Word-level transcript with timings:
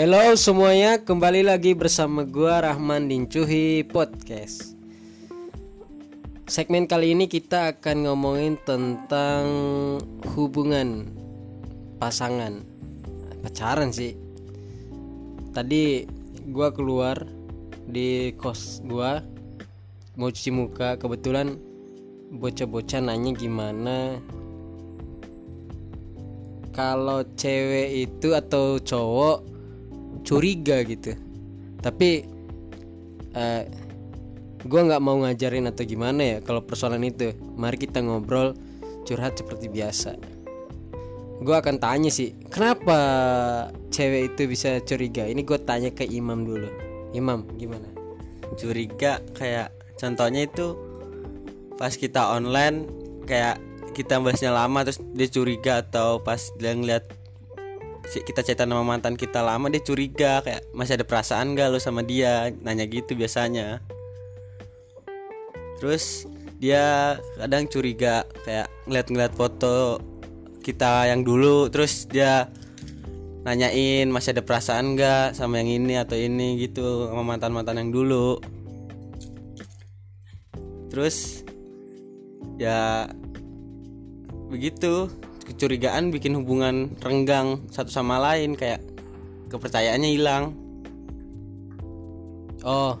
Halo 0.00 0.32
semuanya, 0.32 0.96
kembali 0.96 1.44
lagi 1.44 1.76
bersama 1.76 2.24
gua 2.24 2.64
Rahman 2.64 3.12
Dincuhi 3.12 3.84
Podcast. 3.84 4.72
Segmen 6.48 6.88
kali 6.88 7.12
ini 7.12 7.28
kita 7.28 7.76
akan 7.76 8.08
ngomongin 8.08 8.56
tentang 8.64 9.44
hubungan 10.32 11.04
pasangan, 12.00 12.64
pacaran 13.44 13.92
sih. 13.92 14.16
Tadi 15.52 16.08
gua 16.48 16.72
keluar 16.72 17.20
di 17.84 18.32
kos 18.40 18.80
gua 18.88 19.20
mau 20.16 20.32
cuci 20.32 20.48
muka, 20.48 20.96
kebetulan 20.96 21.60
bocah-bocah 22.40 23.04
nanya 23.04 23.36
gimana 23.36 24.16
kalau 26.72 27.20
cewek 27.36 28.08
itu 28.08 28.32
atau 28.32 28.80
cowok 28.80 29.59
curiga 30.26 30.82
gitu. 30.84 31.16
Tapi 31.80 32.24
uh, 33.36 33.62
gue 34.60 34.80
nggak 34.80 35.02
mau 35.02 35.16
ngajarin 35.24 35.68
atau 35.72 35.84
gimana 35.88 36.20
ya 36.20 36.38
kalau 36.44 36.64
persoalan 36.64 37.04
itu. 37.06 37.32
Mari 37.56 37.76
kita 37.80 38.04
ngobrol 38.04 38.56
curhat 39.08 39.40
seperti 39.40 39.66
biasa. 39.72 40.16
Gue 41.40 41.56
akan 41.56 41.80
tanya 41.80 42.12
sih 42.12 42.36
kenapa 42.52 42.98
cewek 43.88 44.36
itu 44.36 44.42
bisa 44.44 44.76
curiga? 44.84 45.24
Ini 45.24 45.40
gue 45.40 45.58
tanya 45.64 45.88
ke 45.88 46.04
imam 46.04 46.44
dulu. 46.44 46.68
Imam 47.16 47.48
gimana? 47.56 47.88
Curiga 48.60 49.24
kayak 49.32 49.72
contohnya 49.96 50.44
itu 50.44 50.76
pas 51.80 51.96
kita 51.96 52.36
online 52.36 52.84
kayak 53.24 53.56
kita 53.96 54.20
bahasnya 54.20 54.52
lama 54.52 54.84
terus 54.84 55.00
dia 55.16 55.28
curiga 55.32 55.80
atau 55.80 56.20
pas 56.20 56.52
dia 56.60 56.76
ngeliat 56.76 57.08
kita 58.10 58.42
cerita 58.42 58.66
sama 58.66 58.82
mantan 58.82 59.14
kita 59.14 59.38
lama 59.38 59.70
dia 59.70 59.78
curiga 59.78 60.42
kayak 60.42 60.66
masih 60.74 60.98
ada 60.98 61.06
perasaan 61.06 61.54
gak 61.54 61.70
lo 61.70 61.78
sama 61.78 62.02
dia? 62.02 62.50
Nanya 62.66 62.82
gitu 62.90 63.14
biasanya. 63.14 63.78
Terus 65.78 66.26
dia 66.58 67.16
kadang 67.38 67.70
curiga 67.70 68.26
kayak 68.42 68.66
ngeliat-ngeliat 68.90 69.32
foto 69.38 70.02
kita 70.60 71.08
yang 71.08 71.22
dulu 71.22 71.72
terus 71.72 72.04
dia 72.04 72.50
nanyain 73.46 74.10
masih 74.12 74.36
ada 74.36 74.42
perasaan 74.42 74.98
gak 74.98 75.38
sama 75.38 75.62
yang 75.62 75.70
ini 75.70 75.94
atau 75.94 76.18
ini? 76.18 76.58
Gitu 76.58 77.06
sama 77.06 77.22
mantan-mantan 77.22 77.78
yang 77.78 77.94
dulu. 77.94 78.42
Terus 80.90 81.46
ya 82.58 83.06
begitu 84.50 85.06
kecurigaan 85.44 86.12
bikin 86.12 86.36
hubungan 86.36 86.94
renggang 87.00 87.64
satu 87.72 87.90
sama 87.90 88.20
lain 88.20 88.54
kayak 88.54 88.80
kepercayaannya 89.50 90.10
hilang. 90.14 90.44
Oh 92.64 92.96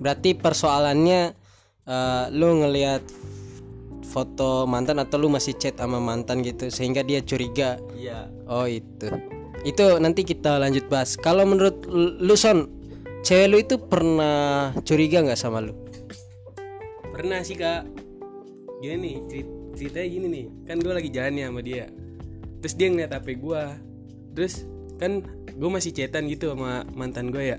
berarti 0.00 0.32
persoalannya 0.32 1.36
uh, 1.84 2.24
lu 2.32 2.64
ngelihat 2.64 3.04
foto 4.10 4.66
mantan 4.66 4.98
atau 4.98 5.22
lu 5.22 5.30
masih 5.30 5.54
chat 5.54 5.78
sama 5.78 6.02
mantan 6.02 6.42
gitu 6.42 6.72
sehingga 6.72 7.06
dia 7.06 7.22
curiga? 7.22 7.78
Iya. 7.94 8.26
Oh 8.50 8.66
itu. 8.66 9.06
Itu 9.62 10.00
nanti 10.02 10.24
kita 10.24 10.58
lanjut 10.58 10.88
bahas. 10.88 11.14
Kalau 11.20 11.46
menurut 11.46 11.84
lu 12.18 12.34
son 12.34 12.66
cewek 13.22 13.46
lu 13.46 13.56
itu 13.60 13.76
pernah 13.76 14.72
curiga 14.82 15.22
nggak 15.22 15.38
sama 15.38 15.62
lu? 15.62 15.76
Pernah 17.12 17.44
sih 17.44 17.54
kak. 17.54 17.84
Gini 18.80 18.96
nih 18.96 19.16
ceritanya 19.76 20.08
gini 20.08 20.26
nih 20.28 20.46
kan 20.66 20.76
gue 20.78 20.92
lagi 20.92 21.10
jalan 21.10 21.34
ya 21.38 21.46
sama 21.50 21.60
dia. 21.62 21.86
Terus 22.60 22.74
dia 22.76 22.88
ngeliat 22.92 23.12
hp 23.16 23.28
gue 23.40 23.62
terus 24.36 24.54
kan 25.00 25.24
gue 25.48 25.70
masih 25.72 25.90
cetan 25.96 26.28
gitu 26.28 26.52
sama 26.52 26.84
mantan 26.92 27.32
gue 27.32 27.56
ya. 27.56 27.58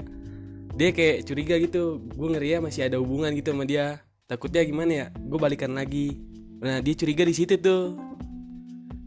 Dia 0.77 0.95
kayak 0.95 1.27
curiga 1.27 1.55
gitu 1.59 1.99
gue 1.99 2.27
ngeri 2.31 2.55
ya 2.55 2.59
masih 2.63 2.87
ada 2.87 2.97
hubungan 3.01 3.33
gitu 3.35 3.51
sama 3.51 3.65
dia. 3.65 3.99
Takutnya 4.29 4.63
gimana 4.63 4.91
ya 4.91 5.05
gue 5.11 5.39
balikan 5.41 5.73
lagi. 5.75 6.21
Nah 6.61 6.79
dia 6.79 6.93
curiga 6.95 7.25
di 7.25 7.35
situ 7.35 7.57
tuh. 7.59 7.97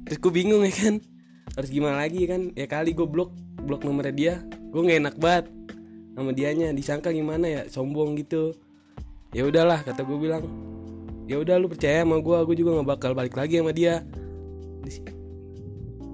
Terus 0.05 0.19
gue 0.21 0.33
bingung 0.35 0.61
ya 0.67 0.75
kan 0.75 0.95
harus 1.55 1.71
gimana 1.71 2.03
lagi 2.03 2.27
ya 2.27 2.29
kan? 2.37 2.43
Ya 2.59 2.67
kali 2.67 2.93
gue 2.93 3.07
blok 3.07 3.33
blok 3.65 3.87
nomornya 3.87 4.13
dia 4.13 4.35
gue 4.75 4.81
nggak 4.83 4.99
enak 5.01 5.17
banget 5.17 5.47
sama 6.19 6.31
dianya. 6.35 6.69
Disangka 6.75 7.15
gimana 7.15 7.47
ya 7.47 7.63
sombong 7.71 8.19
gitu. 8.19 8.53
Ya 9.35 9.47
udahlah 9.47 9.83
kata 9.83 10.03
gue 10.03 10.19
bilang 10.19 10.74
ya 11.25 11.41
udah 11.41 11.57
lu 11.57 11.67
percaya 11.73 12.05
sama 12.05 12.21
gue 12.21 12.37
gue 12.45 12.57
juga 12.61 12.71
nggak 12.81 12.89
bakal 12.89 13.11
balik 13.17 13.35
lagi 13.37 13.61
sama 13.61 13.73
dia. 13.73 14.05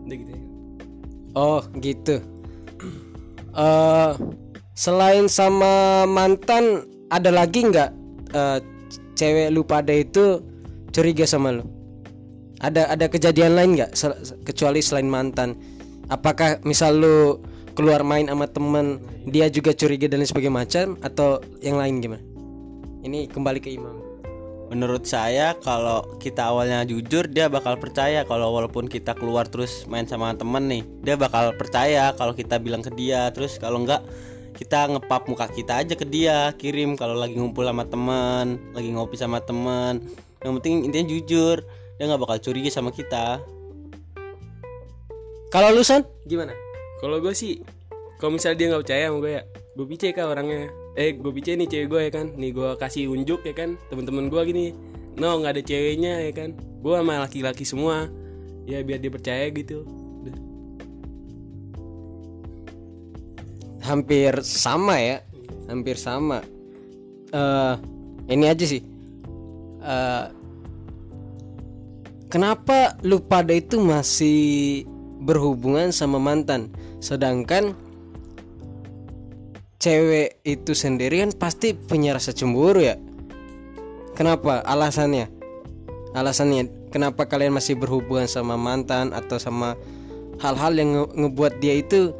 Udah 0.06 0.16
gitu 0.16 0.31
ya. 0.31 0.43
Oh 1.34 1.62
gitu. 1.82 2.16
Uh, 3.54 4.15
selain 4.84 5.26
sama 5.26 6.06
mantan 6.06 6.87
ada 7.10 7.31
lagi 7.34 7.66
nggak 7.66 7.91
uh, 8.34 8.59
cewek 9.19 9.50
lu 9.50 9.66
pada 9.66 9.91
itu 9.91 10.43
curiga 10.94 11.26
sama 11.26 11.59
lu? 11.59 11.65
Ada 12.60 12.93
ada 12.93 13.06
kejadian 13.10 13.56
lain 13.56 13.70
nggak 13.81 13.91
kecuali 14.47 14.78
selain 14.84 15.10
mantan? 15.10 15.59
Apakah 16.10 16.62
misal 16.66 16.99
lu 16.99 17.41
keluar 17.75 18.03
main 18.03 18.26
sama 18.26 18.50
temen 18.50 18.99
dia 19.31 19.47
juga 19.47 19.70
curiga 19.72 20.10
dan 20.10 20.22
sebagainya 20.26 20.54
macam 20.54 20.87
atau 21.03 21.43
yang 21.62 21.78
lain 21.78 22.03
gimana? 22.03 22.25
Ini 23.00 23.32
kembali 23.32 23.65
ke 23.65 23.72
imam 23.72 24.00
menurut 24.70 25.03
saya 25.03 25.58
kalau 25.58 26.06
kita 26.22 26.47
awalnya 26.47 26.86
jujur 26.86 27.26
dia 27.26 27.50
bakal 27.50 27.75
percaya 27.75 28.22
kalau 28.22 28.54
walaupun 28.54 28.86
kita 28.86 29.19
keluar 29.19 29.50
terus 29.50 29.82
main 29.91 30.06
sama 30.06 30.31
temen 30.38 30.70
nih 30.70 30.82
dia 31.03 31.19
bakal 31.19 31.50
percaya 31.58 32.14
kalau 32.14 32.31
kita 32.32 32.62
bilang 32.62 32.81
ke 32.81 32.94
dia. 32.94 33.28
Terus 33.34 33.58
kalau 33.58 33.82
enggak 33.82 34.06
kita 34.54 34.86
ngepap 34.94 35.26
muka 35.26 35.50
kita 35.50 35.82
aja 35.82 35.98
ke 35.98 36.06
dia 36.06 36.54
kirim 36.54 36.94
kalau 36.94 37.19
lagi 37.19 37.34
ngumpul 37.34 37.66
sama 37.66 37.82
temen 37.84 38.62
lagi 38.70 38.88
ngopi 38.94 39.16
sama 39.19 39.42
temen. 39.42 40.06
Yang 40.41 40.53
penting 40.62 40.75
intinya 40.87 41.06
jujur 41.10 41.56
dia 41.98 42.04
nggak 42.06 42.22
bakal 42.22 42.38
curiga 42.38 42.70
sama 42.70 42.94
kita. 42.94 43.42
Kalau 45.50 45.75
lu 45.75 45.82
son 45.82 46.06
gimana? 46.31 46.54
Kalau 47.02 47.19
gue 47.19 47.34
sih 47.34 47.58
kalau 48.22 48.38
misalnya 48.38 48.56
dia 48.60 48.66
nggak 48.70 48.82
percaya 48.87 49.02
sama 49.10 49.19
gue 49.19 49.32
ya 49.34 49.42
gue 49.75 49.87
pice 49.88 50.08
kah 50.12 50.28
orangnya 50.28 50.69
eh 50.99 51.15
gue 51.15 51.33
pice 51.34 51.55
nih 51.55 51.69
cewek 51.71 51.87
gue 51.91 52.01
ya 52.09 52.11
kan. 52.11 52.27
Nih 52.34 52.51
gue 52.55 52.71
kasih 52.78 53.11
unjuk 53.11 53.47
ya 53.47 53.55
kan. 53.55 53.78
Temen-temen 53.91 54.27
gue 54.31 54.43
gini 54.47 54.67
no 55.19 55.39
nggak 55.43 55.59
ada 55.59 55.62
ceweknya 55.62 56.27
ya 56.27 56.33
kan. 56.33 56.56
Gue 56.81 56.95
sama 56.97 57.23
laki-laki 57.27 57.65
semua. 57.67 58.09
Ya 58.67 58.83
biar 58.83 58.99
dia 59.03 59.11
percaya 59.11 59.47
gitu. 59.50 59.87
Hampir 63.81 64.39
sama 64.47 65.00
ya. 65.00 65.19
Hampir 65.67 65.97
sama. 65.99 66.43
Uh, 67.31 67.79
ini 68.27 68.47
aja 68.47 68.67
sih. 68.67 68.83
Uh, 69.81 70.29
kenapa 72.29 72.95
lu 73.03 73.19
pada 73.19 73.55
itu 73.55 73.81
masih 73.81 74.84
berhubungan 75.25 75.91
sama 75.91 76.19
mantan? 76.19 76.71
Sedangkan 77.00 77.75
cewek 79.81 80.45
itu 80.45 80.77
sendirian 80.77 81.33
pasti 81.33 81.73
punya 81.73 82.13
rasa 82.13 82.37
cemburu 82.37 82.85
ya. 82.85 83.01
Kenapa? 84.13 84.61
Alasannya? 84.69 85.33
Alasannya 86.13 86.93
kenapa 86.93 87.25
kalian 87.25 87.57
masih 87.57 87.81
berhubungan 87.81 88.29
sama 88.29 88.61
mantan 88.61 89.17
atau 89.17 89.41
sama 89.41 89.81
hal-hal 90.45 90.77
yang 90.77 90.91
nge 90.93 91.05
ngebuat 91.17 91.55
dia 91.65 91.75
itu 91.81 92.13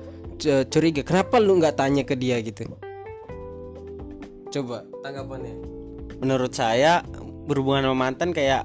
curiga? 0.72 1.04
Kenapa 1.04 1.37
lu 1.37 1.60
nggak 1.60 1.76
tanya 1.76 2.00
ke 2.00 2.16
dia 2.16 2.41
gitu? 2.41 2.65
Coba 4.48 4.88
tanggapannya. 5.04 5.54
Menurut 6.25 6.56
saya 6.56 7.04
berhubungan 7.44 7.92
sama 7.92 8.09
mantan 8.09 8.32
kayak 8.32 8.65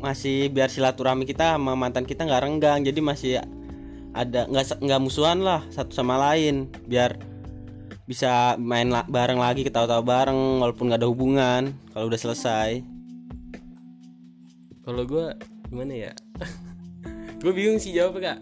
masih 0.00 0.48
biar 0.48 0.72
silaturahmi 0.72 1.28
kita 1.28 1.60
sama 1.60 1.76
mantan 1.76 2.08
kita 2.08 2.24
nggak 2.24 2.42
renggang. 2.48 2.80
Jadi 2.80 3.00
masih 3.04 3.32
ada 4.16 4.48
nggak 4.48 4.80
nggak 4.80 5.00
musuhan 5.04 5.44
lah 5.44 5.60
satu 5.68 5.92
sama 5.92 6.16
lain. 6.16 6.72
Biar 6.88 7.20
bisa 8.06 8.54
main 8.62 8.86
la 8.86 9.02
bareng 9.02 9.42
lagi 9.42 9.66
ketawa-tawa 9.66 10.02
bareng 10.06 10.62
walaupun 10.62 10.94
gak 10.94 11.02
ada 11.02 11.10
hubungan 11.10 11.74
kalau 11.90 12.06
udah 12.06 12.20
selesai. 12.22 12.86
Kalau 14.86 15.02
gue 15.02 15.34
gimana 15.66 15.92
ya? 16.10 16.12
Gue 17.42 17.52
bingung 17.52 17.82
sih 17.82 17.90
jawab 17.92 18.22
kak. 18.22 18.38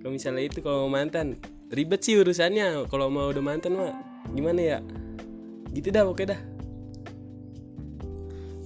Kalau 0.00 0.12
misalnya 0.14 0.46
itu 0.46 0.62
kalau 0.62 0.86
mantan 0.86 1.34
ribet 1.74 2.00
sih 2.06 2.16
urusannya. 2.16 2.86
Kalau 2.86 3.10
mau 3.10 3.34
udah 3.34 3.42
mantan 3.42 3.74
mah 3.74 3.92
gimana 4.32 4.60
ya? 4.62 4.78
Gitu 5.74 5.90
dah 5.90 6.06
oke 6.06 6.22
dah. 6.24 6.40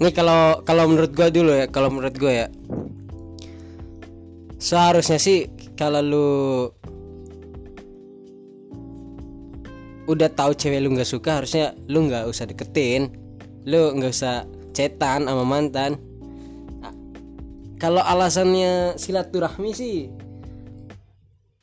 Nih 0.01 0.13
kalau 0.13 0.61
kalau 0.63 0.85
menurut 0.89 1.13
gue 1.17 1.29
dulu 1.33 1.53
ya 1.57 1.67
kalau 1.73 1.89
menurut 1.89 2.13
gue 2.15 2.33
ya. 2.45 2.49
Seharusnya 4.61 5.17
sih 5.17 5.49
kalau 5.81 6.05
lu 6.05 6.29
udah 10.11 10.29
tahu 10.35 10.53
cewek 10.59 10.83
lu 10.83 10.91
nggak 10.91 11.07
suka 11.07 11.39
harusnya 11.39 11.79
lu 11.87 12.11
nggak 12.11 12.27
usah 12.27 12.51
deketin. 12.51 13.15
Lu 13.71 13.95
nggak 13.95 14.11
usah 14.11 14.45
cetan 14.75 15.31
sama 15.31 15.47
mantan. 15.47 15.95
Kalau 17.81 18.03
alasannya 18.05 18.99
silaturahmi 18.99 19.71
sih 19.73 20.11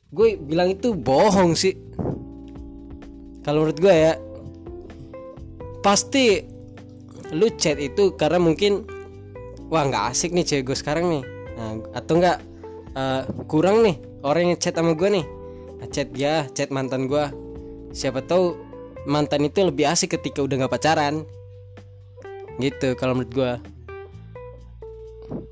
gue 0.08 0.40
bilang 0.40 0.72
itu 0.72 0.96
bohong 0.96 1.54
sih. 1.54 1.76
Kalau 3.44 3.64
menurut 3.64 3.80
gue 3.80 3.94
ya 3.94 4.14
pasti 5.84 6.44
lu 7.32 7.48
chat 7.56 7.80
itu 7.80 8.16
karena 8.16 8.40
mungkin 8.40 8.88
wah 9.68 9.84
nggak 9.88 10.16
asik 10.16 10.32
nih 10.32 10.48
cewek 10.48 10.74
gue 10.74 10.78
sekarang 10.80 11.06
nih. 11.12 11.24
Nah, 11.60 11.72
atau 11.96 12.14
enggak 12.20 12.38
eh, 12.96 13.22
kurang 13.48 13.84
nih 13.84 13.96
orang 14.24 14.56
yang 14.56 14.60
chat 14.60 14.76
sama 14.76 14.96
gue 14.96 15.10
nih. 15.22 15.26
Nah, 15.78 15.88
chat 15.92 16.08
dia 16.16 16.48
chat 16.56 16.72
mantan 16.72 17.08
gue 17.12 17.24
siapa 17.92 18.24
tahu 18.24 18.58
mantan 19.08 19.48
itu 19.48 19.64
lebih 19.64 19.88
asik 19.88 20.20
ketika 20.20 20.44
udah 20.44 20.66
nggak 20.66 20.74
pacaran. 20.74 21.24
Gitu 22.58 22.98
kalau 23.00 23.16
menurut 23.16 23.32
gue 23.34 23.52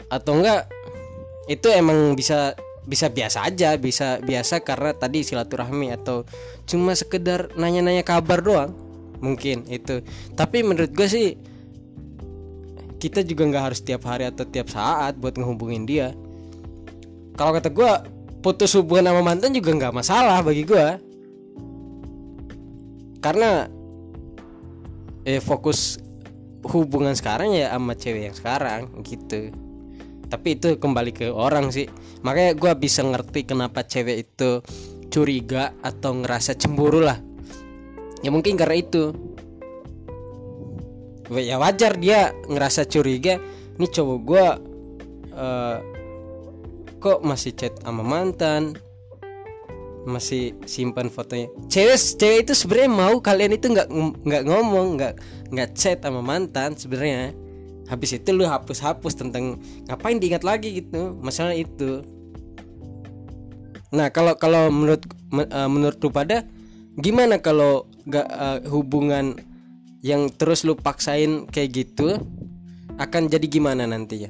atau 0.09 0.31
enggak 0.39 0.71
itu 1.51 1.67
emang 1.69 2.15
bisa 2.15 2.55
bisa 2.85 3.09
biasa 3.09 3.49
aja 3.49 3.75
bisa 3.75 4.21
biasa 4.21 4.61
karena 4.61 4.93
tadi 4.93 5.25
silaturahmi 5.25 5.89
atau 5.93 6.23
cuma 6.69 6.93
sekedar 6.93 7.53
nanya-nanya 7.57 8.05
kabar 8.05 8.41
doang. 8.41 8.71
Mungkin 9.23 9.65
itu. 9.71 10.03
Tapi 10.35 10.61
menurut 10.61 10.91
gue 10.91 11.07
sih 11.07 11.27
kita 12.99 13.21
juga 13.21 13.45
nggak 13.45 13.63
harus 13.71 13.79
tiap 13.85 14.05
hari 14.07 14.25
atau 14.25 14.45
tiap 14.49 14.69
saat 14.69 15.17
buat 15.17 15.37
ngehubungin 15.37 15.85
dia. 15.85 16.13
Kalau 17.35 17.51
kata 17.51 17.69
gue 17.69 17.91
putus 18.39 18.77
hubungan 18.77 19.11
sama 19.11 19.21
mantan 19.25 19.51
juga 19.53 19.73
nggak 19.73 19.93
masalah 19.93 20.41
bagi 20.45 20.63
gue 20.65 21.04
karena 23.25 23.65
eh 25.25 25.41
fokus 25.41 25.97
hubungan 26.69 27.17
sekarang 27.17 27.57
ya 27.57 27.73
sama 27.73 27.97
cewek 27.97 28.29
yang 28.29 28.37
sekarang 28.37 28.81
gitu. 29.01 29.49
Tapi 30.29 30.57
itu 30.57 30.77
kembali 30.77 31.09
ke 31.09 31.33
orang 31.33 31.73
sih. 31.73 31.89
Makanya 32.21 32.53
gue 32.53 32.71
bisa 32.77 33.01
ngerti 33.01 33.49
kenapa 33.49 33.81
cewek 33.81 34.29
itu 34.29 34.61
curiga 35.09 35.73
atau 35.81 36.21
ngerasa 36.21 36.53
cemburu 36.53 37.01
lah. 37.01 37.17
Ya 38.21 38.29
mungkin 38.29 38.57
karena 38.57 38.77
itu. 38.77 39.13
Ya 41.33 41.57
wajar 41.57 41.97
dia 41.97 42.37
ngerasa 42.45 42.85
curiga 42.85 43.41
ini 43.81 43.89
cowok 43.89 44.19
gue 44.21 44.45
eh, 45.33 45.77
kok 47.01 47.19
masih 47.25 47.57
chat 47.57 47.73
sama 47.81 48.05
mantan 48.05 48.77
masih 50.05 50.53
simpan 50.69 51.09
fotonya. 51.09 51.49
Cewek 51.67 51.97
cewek 51.97 52.39
itu 52.45 52.53
sebenarnya 52.53 52.91
mau 52.93 53.15
kalian 53.19 53.57
itu 53.57 53.73
nggak 53.73 53.89
nggak 54.21 54.43
ngomong 54.45 55.01
nggak 55.01 55.13
nggak 55.51 55.69
chat 55.73 55.99
sama 55.99 56.21
mantan 56.21 56.77
sebenarnya. 56.77 57.33
Habis 57.85 58.17
itu 58.17 58.29
lu 58.33 58.45
hapus 58.45 58.81
hapus 58.81 59.13
tentang 59.17 59.61
ngapain 59.89 60.17
diingat 60.17 60.45
lagi 60.45 60.81
gitu 60.81 61.17
masalah 61.21 61.57
itu. 61.57 62.05
Nah 63.93 64.09
kalau 64.13 64.37
kalau 64.37 64.69
menurut 64.69 65.05
me- 65.33 65.49
eh, 65.49 65.69
menurut 65.69 65.97
lu 66.01 66.09
pada 66.13 66.45
gimana 66.97 67.41
kalau 67.41 67.89
nggak 68.05 68.27
eh, 68.29 68.59
hubungan 68.69 69.37
yang 70.05 70.29
terus 70.29 70.61
lu 70.61 70.77
paksain 70.77 71.49
kayak 71.49 71.69
gitu 71.73 72.21
akan 73.01 73.25
jadi 73.25 73.45
gimana 73.49 73.89
nantinya? 73.89 74.29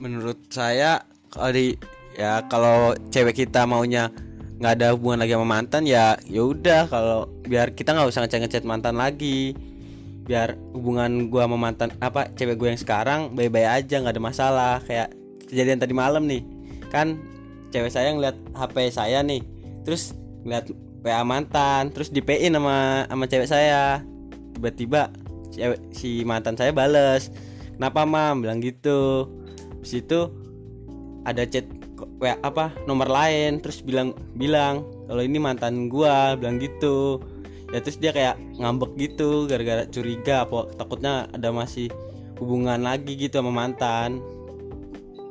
Menurut 0.00 0.48
saya 0.48 1.04
kalau 1.30 1.52
di 1.54 1.76
ya 2.16 2.44
kalau 2.48 2.92
cewek 3.08 3.46
kita 3.46 3.64
maunya 3.64 4.12
nggak 4.62 4.78
ada 4.78 4.94
hubungan 4.94 5.26
lagi 5.26 5.34
sama 5.34 5.58
mantan 5.58 5.82
ya 5.90 6.14
ya 6.30 6.42
udah 6.46 6.86
kalau 6.86 7.26
biar 7.42 7.74
kita 7.74 7.98
nggak 7.98 8.08
usah 8.14 8.22
ngechat 8.22 8.40
ngechat 8.46 8.64
mantan 8.64 8.94
lagi. 8.94 9.58
Biar 10.22 10.54
hubungan 10.70 11.26
gua 11.34 11.50
sama 11.50 11.58
mantan 11.58 11.90
apa 11.98 12.30
cewek 12.38 12.54
gue 12.54 12.68
yang 12.70 12.78
sekarang 12.78 13.34
baik-baik 13.34 13.82
aja 13.82 13.98
nggak 13.98 14.14
ada 14.14 14.22
masalah. 14.22 14.74
Kayak 14.86 15.10
kejadian 15.50 15.82
tadi 15.82 15.94
malam 15.98 16.30
nih 16.30 16.46
kan 16.94 17.18
cewek 17.74 17.90
saya 17.90 18.14
ngeliat 18.14 18.38
HP 18.54 18.76
saya 18.94 19.18
nih 19.26 19.42
terus 19.82 20.14
ngeliat 20.46 20.70
WA 21.02 21.26
mantan 21.26 21.90
terus 21.90 22.14
di 22.14 22.22
PI 22.22 22.54
sama 22.54 23.02
sama 23.10 23.24
cewek 23.26 23.50
saya. 23.50 23.98
Tiba-tiba 24.54 25.10
cewek 25.50 25.90
si 25.90 26.22
mantan 26.22 26.54
saya 26.54 26.70
bales 26.70 27.34
kenapa 27.74 28.06
mam? 28.06 28.46
Bilang 28.46 28.62
gitu. 28.62 29.26
Habis 29.82 30.06
itu 30.06 30.30
ada 31.26 31.42
chat 31.50 31.66
apa 32.42 32.74
nomor 32.86 33.08
lain 33.10 33.58
terus 33.62 33.82
bilang 33.82 34.14
bilang 34.34 34.86
kalau 35.08 35.22
ini 35.22 35.38
mantan 35.38 35.90
gua 35.90 36.34
bilang 36.38 36.58
gitu. 36.62 37.22
Ya 37.72 37.80
terus 37.80 37.96
dia 37.96 38.12
kayak 38.12 38.36
ngambek 38.60 38.92
gitu 39.00 39.48
gara-gara 39.48 39.88
curiga 39.88 40.44
apa 40.44 40.68
takutnya 40.76 41.24
ada 41.32 41.48
masih 41.48 41.88
hubungan 42.36 42.84
lagi 42.84 43.16
gitu 43.16 43.40
sama 43.40 43.48
mantan. 43.48 44.20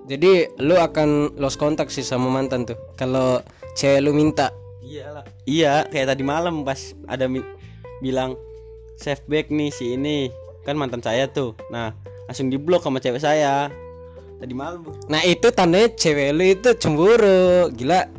Jadi 0.09 0.49
lu 0.57 0.75
akan 0.75 1.37
lost 1.37 1.61
kontak 1.61 1.93
sih 1.93 2.01
sama 2.01 2.27
mantan 2.33 2.65
tuh 2.65 2.75
kalau 2.97 3.45
cewek 3.77 4.01
lu 4.01 4.11
minta. 4.11 4.49
Iyalah. 4.81 5.23
Iya 5.45 5.85
kayak 5.93 6.17
tadi 6.17 6.23
malam 6.25 6.65
pas 6.65 6.97
ada 7.05 7.29
bilang 8.01 8.33
save 8.97 9.21
back 9.29 9.53
nih 9.53 9.69
si 9.69 9.93
ini. 9.93 10.33
Kan 10.65 10.81
mantan 10.81 11.05
saya 11.05 11.29
tuh. 11.29 11.53
Nah 11.69 11.93
langsung 12.25 12.49
diblok 12.49 12.81
sama 12.81 12.97
cewek 12.97 13.21
saya 13.21 13.69
tadi 14.41 14.57
malam. 14.57 14.81
Nah 15.05 15.21
itu 15.21 15.47
tandanya 15.53 15.93
cewek 15.93 16.33
lu 16.33 16.43
itu 16.49 16.69
cemburu 16.81 17.69
Gila 17.77 18.09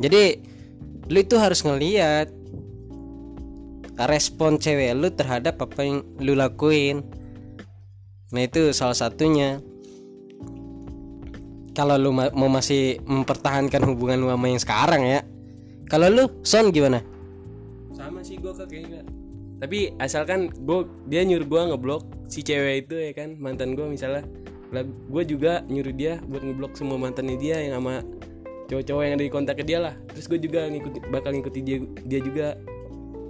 Jadi 0.00 0.40
Lu 1.12 1.18
itu 1.20 1.36
harus 1.36 1.60
ngeliat 1.60 2.32
Respon 3.94 4.56
cewek 4.56 4.96
lu 4.96 5.12
terhadap 5.12 5.60
apa 5.60 5.84
yang 5.84 6.00
lu 6.24 6.32
lakuin 6.32 7.04
Nah 8.32 8.42
itu 8.42 8.72
salah 8.72 8.96
satunya 8.96 9.60
Kalau 11.76 12.00
lu 12.00 12.10
ma- 12.10 12.32
mau 12.32 12.48
masih 12.48 13.04
mempertahankan 13.04 13.84
hubungan 13.84 14.24
lu 14.24 14.32
sama 14.32 14.46
yang 14.48 14.62
sekarang 14.64 15.02
ya 15.04 15.20
Kalau 15.92 16.08
lu 16.08 16.24
Son 16.40 16.72
gimana? 16.72 17.04
sama 17.94 18.20
sih 18.20 18.36
gue 18.36 18.52
kayaknya. 18.52 19.00
Tapi 19.62 19.94
asalkan 20.02 20.50
gue 20.50 20.88
dia 21.06 21.22
nyuruh 21.22 21.46
gue 21.46 21.60
ngeblok 21.72 22.02
si 22.26 22.42
cewek 22.42 22.88
itu 22.88 22.94
ya 22.98 23.12
kan 23.14 23.38
mantan 23.38 23.78
gue 23.78 23.86
misalnya. 23.86 24.26
Lah 24.74 24.82
gue 24.84 25.22
juga 25.22 25.62
nyuruh 25.70 25.94
dia 25.94 26.18
buat 26.26 26.42
ngeblok 26.42 26.74
semua 26.74 26.98
mantannya 26.98 27.38
dia 27.38 27.62
yang 27.62 27.78
sama 27.78 28.02
cowok-cowok 28.66 29.02
yang 29.06 29.14
ada 29.14 29.24
di 29.24 29.32
kontaknya 29.32 29.64
dia 29.64 29.78
lah. 29.78 29.94
Terus 30.10 30.26
gue 30.26 30.38
juga 30.42 30.66
ngikuti 30.66 30.98
bakal 31.08 31.30
ngikuti 31.38 31.60
dia 31.62 31.78
dia 32.02 32.20
juga. 32.20 32.58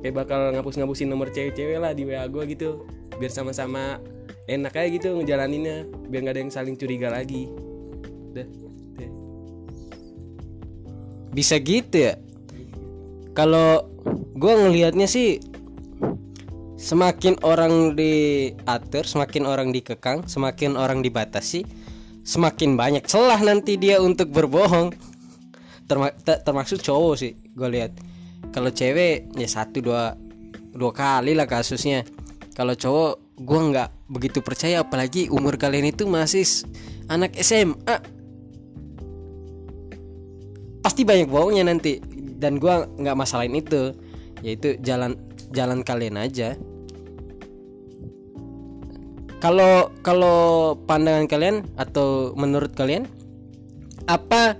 Kayak 0.04 0.20
bakal 0.20 0.52
ngapus-ngapusin 0.52 1.08
nomor 1.08 1.32
cewek-cewek 1.32 1.80
lah 1.80 1.96
di 1.96 2.04
wa 2.04 2.28
gue 2.28 2.44
gitu. 2.52 2.84
Biar 3.16 3.32
sama-sama 3.32 4.00
enak 4.48 4.76
aja 4.76 4.88
gitu 4.88 5.08
ngejalaninnya. 5.16 5.88
Biar 6.08 6.20
nggak 6.24 6.34
ada 6.36 6.42
yang 6.44 6.52
saling 6.52 6.76
curiga 6.76 7.12
lagi. 7.12 7.48
Udah. 8.32 8.48
Bisa 11.34 11.58
gitu 11.58 11.96
ya? 11.98 12.14
Kalau 13.34 13.90
gue 14.38 14.52
ngelihatnya 14.54 15.10
sih 15.10 15.42
Semakin 16.84 17.40
orang 17.40 17.96
diatur 17.96 19.08
Semakin 19.08 19.48
orang 19.48 19.72
dikekang 19.72 20.28
Semakin 20.28 20.76
orang 20.76 21.00
dibatasi 21.00 21.64
Semakin 22.20 22.76
banyak 22.76 23.04
celah 23.08 23.40
nanti 23.40 23.76
dia 23.76 24.00
untuk 24.00 24.32
berbohong. 24.32 24.92
Terma- 25.88 26.12
ter- 26.12 26.44
Termasuk 26.44 26.84
cowok 26.84 27.14
sih 27.16 27.32
Gue 27.56 27.68
lihat. 27.72 27.96
Kalau 28.52 28.68
cewek 28.68 29.32
ya 29.32 29.48
satu 29.48 29.80
dua 29.80 30.12
Dua 30.76 30.92
kali 30.92 31.32
lah 31.32 31.48
kasusnya. 31.48 32.04
Kalau 32.52 32.76
cowok 32.76 33.40
gue 33.40 33.60
nggak 33.72 33.88
begitu 34.12 34.44
percaya 34.44 34.84
Apalagi 34.84 35.32
umur 35.32 35.56
kalian 35.56 35.88
itu 35.88 36.04
masih 36.04 36.44
anak 37.08 37.32
SMA 37.40 38.12
pasti 40.84 41.00
banyak 41.00 41.32
bohongnya 41.32 41.64
nanti 41.64 41.96
dan 42.36 42.60
gua 42.60 42.84
nggak 42.84 43.16
masalahin 43.16 43.56
itu. 43.56 43.96
Yaitu 44.44 44.76
jalan 44.84 45.16
jalan 45.48 45.80
kalian 45.80 46.20
aja 46.20 46.60
kalau 49.44 49.92
kalau 50.00 50.72
pandangan 50.88 51.28
kalian 51.28 51.68
atau 51.76 52.32
menurut 52.32 52.72
kalian 52.72 53.04
apa 54.08 54.56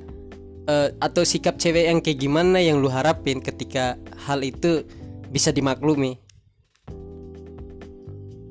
eh, 0.69 0.93
atau 1.01 1.25
sikap 1.25 1.57
cewek 1.57 1.89
yang 1.89 2.05
kayak 2.05 2.21
gimana 2.21 2.61
yang 2.61 2.85
lu 2.85 2.93
harapin 2.93 3.41
ketika 3.41 3.97
hal 4.29 4.45
itu 4.45 4.85
bisa 5.33 5.57
dimaklumi? 5.57 6.21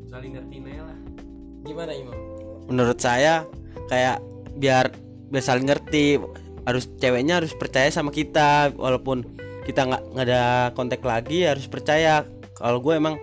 Saling 0.09 0.33
ngertiin 0.33 0.65
aja 0.73 0.81
lah. 0.89 0.97
Gimana 1.69 1.91
Imam? 1.93 2.17
Menurut 2.65 2.97
saya 2.97 3.45
kayak 3.93 4.17
biar 4.57 4.89
biar 5.29 5.43
saling 5.45 5.69
ngerti 5.69 6.17
harus 6.65 6.89
ceweknya 6.97 7.45
harus 7.45 7.53
percaya 7.53 7.93
sama 7.93 8.09
kita 8.09 8.73
walaupun 8.73 9.21
kita 9.69 9.85
nggak 9.85 10.03
nggak 10.17 10.25
ada 10.33 10.43
kontak 10.73 11.05
lagi 11.05 11.45
harus 11.45 11.69
percaya. 11.69 12.25
Kalau 12.57 12.81
gue 12.81 12.97
emang 12.97 13.21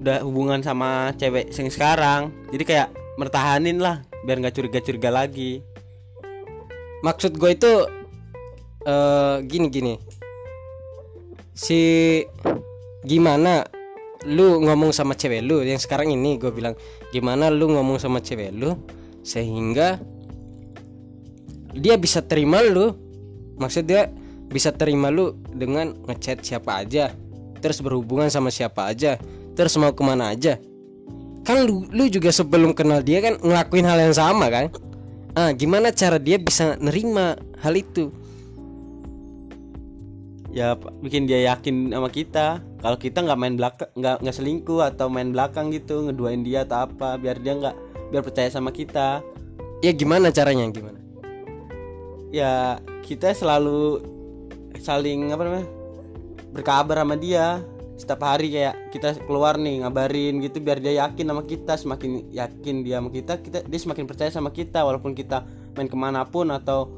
udah 0.00 0.22
hubungan 0.22 0.60
sama 0.60 1.12
cewek 1.16 1.52
yang 1.52 1.72
sekarang. 1.72 2.20
Jadi 2.52 2.64
kayak 2.64 2.88
mertahanin 3.16 3.80
lah 3.80 4.04
biar 4.24 4.40
nggak 4.42 4.54
curiga 4.54 4.78
curiga 4.84 5.10
lagi. 5.10 5.64
Maksud 7.04 7.36
gue 7.36 7.50
itu 7.52 7.72
eh 8.86 9.36
gini 9.44 9.66
gini. 9.72 9.94
Si 11.56 12.20
gimana 13.06 13.64
lu 14.28 14.60
ngomong 14.62 14.92
sama 14.92 15.16
cewek 15.16 15.40
lu? 15.44 15.64
Yang 15.64 15.88
sekarang 15.88 16.12
ini 16.12 16.36
gue 16.36 16.52
bilang 16.52 16.76
gimana 17.14 17.48
lu 17.48 17.72
ngomong 17.72 17.96
sama 17.96 18.20
cewek 18.20 18.52
lu 18.52 18.76
sehingga 19.24 19.98
dia 21.76 21.96
bisa 21.96 22.20
terima 22.20 22.60
lu? 22.60 22.92
Maksud 23.56 23.88
dia 23.88 24.12
bisa 24.46 24.70
terima 24.70 25.10
lu 25.10 25.34
dengan 25.50 25.96
ngechat 26.06 26.44
siapa 26.44 26.84
aja 26.84 27.10
terus 27.58 27.82
berhubungan 27.82 28.30
sama 28.30 28.52
siapa 28.52 28.86
aja 28.86 29.18
terus 29.56 29.74
mau 29.80 29.90
ke 29.90 30.02
mana 30.04 30.36
aja? 30.36 30.60
Kan 31.42 31.64
lu, 31.64 31.88
lu 31.88 32.12
juga 32.12 32.28
sebelum 32.28 32.76
kenal 32.76 33.00
dia 33.00 33.24
kan 33.24 33.40
ngelakuin 33.40 33.88
hal 33.88 33.98
yang 33.98 34.14
sama 34.14 34.52
kan? 34.52 34.68
Ah 35.32 35.50
gimana 35.56 35.88
cara 35.88 36.20
dia 36.20 36.36
bisa 36.36 36.76
nerima 36.76 37.40
hal 37.64 37.72
itu? 37.72 38.12
Ya 40.52 40.76
bikin 41.00 41.24
dia 41.24 41.52
yakin 41.52 41.92
sama 41.92 42.08
kita. 42.12 42.60
Kalau 42.80 42.96
kita 43.00 43.24
nggak 43.24 43.38
main 43.40 43.54
belakang 43.56 43.90
nggak 43.96 44.16
nggak 44.24 44.36
selingkuh 44.36 44.80
atau 44.84 45.08
main 45.08 45.32
belakang 45.32 45.72
gitu 45.72 46.04
ngeduain 46.04 46.44
dia 46.44 46.68
atau 46.68 46.88
apa 46.88 47.16
biar 47.16 47.40
dia 47.40 47.56
nggak 47.56 47.76
biar 48.12 48.22
percaya 48.24 48.48
sama 48.52 48.72
kita. 48.72 49.20
Ya 49.84 49.92
gimana 49.92 50.32
caranya? 50.32 50.68
Gimana? 50.72 50.98
Ya 52.32 52.80
kita 53.04 53.32
selalu 53.36 54.00
saling 54.80 55.32
apa 55.32 55.42
namanya 55.44 55.68
berkabar 56.52 57.04
sama 57.04 57.16
dia 57.20 57.60
setiap 57.96 58.20
hari 58.28 58.52
kayak 58.52 58.92
kita 58.92 59.16
keluar 59.24 59.56
nih 59.56 59.80
ngabarin 59.80 60.44
gitu 60.44 60.60
biar 60.60 60.84
dia 60.84 61.08
yakin 61.08 61.32
sama 61.32 61.42
kita 61.48 61.74
semakin 61.80 62.28
yakin 62.28 62.84
dia 62.84 63.00
sama 63.00 63.08
kita 63.08 63.40
kita 63.40 63.58
dia 63.64 63.80
semakin 63.80 64.04
percaya 64.04 64.28
sama 64.28 64.52
kita 64.52 64.84
walaupun 64.84 65.16
kita 65.16 65.48
main 65.72 65.88
ke 65.88 65.96
mana 65.96 66.28
pun 66.28 66.52
atau 66.52 66.92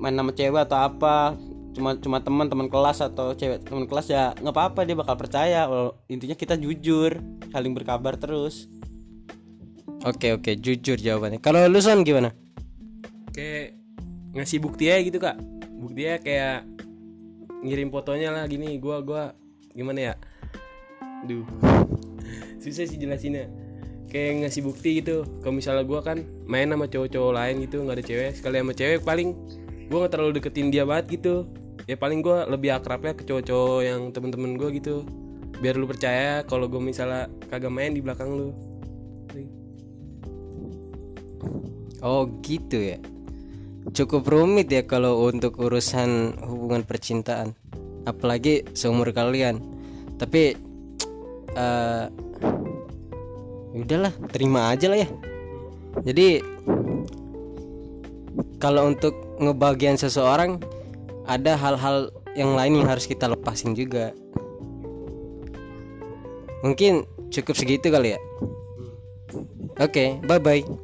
main 0.00 0.16
sama 0.16 0.32
cewek 0.32 0.64
atau 0.64 0.80
apa 0.80 1.36
cuma 1.76 1.98
cuma 2.00 2.22
teman 2.24 2.46
teman 2.48 2.68
kelas 2.72 3.04
atau 3.04 3.36
cewek 3.36 3.68
teman 3.68 3.84
kelas 3.84 4.08
ya 4.08 4.32
nggak 4.40 4.54
apa-apa 4.54 4.80
dia 4.88 4.96
bakal 4.96 5.18
percaya 5.20 5.68
Walau 5.68 6.00
intinya 6.08 6.38
kita 6.38 6.56
jujur 6.56 7.20
saling 7.52 7.76
berkabar 7.76 8.16
terus. 8.16 8.70
Oke 10.08 10.32
oke 10.32 10.56
jujur 10.56 10.96
jawabannya. 10.96 11.42
Kalau 11.44 11.68
lu 11.68 11.80
son 11.84 12.00
gimana? 12.00 12.32
Kayak 13.36 13.76
ngasih 14.32 14.58
bukti 14.62 14.88
aja 14.88 15.00
gitu 15.04 15.18
kak. 15.20 15.36
Buktinya 15.80 16.16
kayak 16.22 16.64
ngirim 17.64 17.88
fotonya 17.92 18.28
lah 18.30 18.44
gini 18.46 18.76
gua 18.76 19.00
gua 19.00 19.32
gimana 19.74 19.98
ya? 19.98 20.14
Duh. 21.26 21.42
Susah 22.62 22.86
sih 22.86 22.96
jelasinnya. 22.96 23.50
Kayak 24.06 24.46
ngasih 24.46 24.62
bukti 24.62 25.02
gitu. 25.02 25.26
Kalau 25.42 25.54
misalnya 25.58 25.82
gua 25.82 26.00
kan 26.00 26.22
main 26.46 26.70
sama 26.70 26.86
cowok-cowok 26.86 27.32
lain 27.34 27.54
gitu 27.66 27.82
nggak 27.82 27.96
ada 27.98 28.04
cewek. 28.06 28.32
Sekali 28.38 28.56
sama 28.62 28.72
cewek 28.72 29.02
paling 29.02 29.34
gua 29.90 30.06
nggak 30.06 30.12
terlalu 30.14 30.32
deketin 30.38 30.70
dia 30.70 30.86
banget 30.86 31.18
gitu. 31.18 31.50
Ya 31.90 31.98
paling 31.98 32.22
gua 32.22 32.46
lebih 32.46 32.70
akrabnya 32.72 33.18
ke 33.18 33.26
cowok-cowok 33.26 33.80
yang 33.82 34.00
temen-temen 34.14 34.54
gua 34.54 34.70
gitu. 34.70 35.02
Biar 35.58 35.74
lu 35.74 35.90
percaya 35.90 36.46
kalau 36.46 36.70
gua 36.70 36.78
misalnya 36.78 37.26
kagak 37.50 37.74
main 37.74 37.92
di 37.92 38.00
belakang 38.00 38.30
lu. 38.30 38.54
Oh 41.98 42.30
gitu 42.46 42.78
ya. 42.78 43.02
Cukup 43.90 44.24
rumit 44.30 44.70
ya 44.70 44.86
kalau 44.86 45.26
untuk 45.28 45.60
urusan 45.60 46.40
hubungan 46.40 46.86
percintaan 46.86 47.52
apalagi 48.04 48.64
seumur 48.76 49.10
kalian. 49.12 49.60
Tapi 50.16 50.54
ya 51.54 52.08
udahlah 53.74 54.14
terima 54.30 54.70
aja 54.70 54.86
lah 54.86 55.02
ya. 55.02 55.08
Jadi 56.06 56.42
kalau 58.62 58.90
untuk 58.90 59.14
ngebagian 59.38 59.98
seseorang 59.98 60.62
ada 61.26 61.58
hal-hal 61.58 62.10
yang 62.34 62.54
lain 62.54 62.82
yang 62.82 62.88
harus 62.90 63.06
kita 63.06 63.26
lepasin 63.30 63.74
juga. 63.74 64.14
Mungkin 66.62 67.04
cukup 67.30 67.54
segitu 67.58 67.90
kali 67.90 68.14
ya. 68.14 68.20
Oke 69.82 70.22
bye 70.22 70.38
bye 70.38 70.83